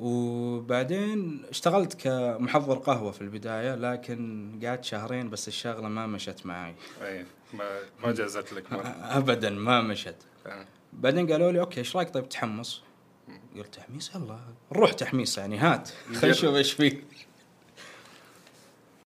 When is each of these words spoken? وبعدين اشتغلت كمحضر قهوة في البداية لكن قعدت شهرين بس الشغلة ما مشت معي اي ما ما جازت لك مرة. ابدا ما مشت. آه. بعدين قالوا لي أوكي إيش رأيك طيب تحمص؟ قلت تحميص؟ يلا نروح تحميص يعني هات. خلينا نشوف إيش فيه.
وبعدين 0.00 1.42
اشتغلت 1.50 1.94
كمحضر 1.94 2.78
قهوة 2.78 3.10
في 3.10 3.20
البداية 3.20 3.74
لكن 3.74 4.50
قعدت 4.64 4.84
شهرين 4.84 5.30
بس 5.30 5.48
الشغلة 5.48 5.88
ما 5.88 6.06
مشت 6.06 6.46
معي 6.46 6.74
اي 7.02 7.24
ما 7.54 7.78
ما 8.04 8.12
جازت 8.12 8.52
لك 8.52 8.72
مرة. 8.72 8.86
ابدا 8.88 9.50
ما 9.50 9.80
مشت. 9.80 10.16
آه. 10.46 10.66
بعدين 10.92 11.32
قالوا 11.32 11.52
لي 11.52 11.60
أوكي 11.60 11.80
إيش 11.80 11.96
رأيك 11.96 12.10
طيب 12.10 12.28
تحمص؟ 12.28 12.82
قلت 13.56 13.74
تحميص؟ 13.74 14.14
يلا 14.14 14.38
نروح 14.72 14.92
تحميص 14.92 15.38
يعني 15.38 15.58
هات. 15.58 15.90
خلينا 16.14 16.36
نشوف 16.36 16.54
إيش 16.54 16.72
فيه. 16.72 17.04